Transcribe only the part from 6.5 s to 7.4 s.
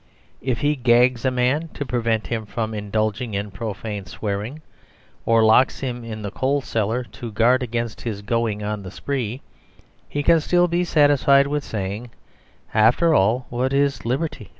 cellar to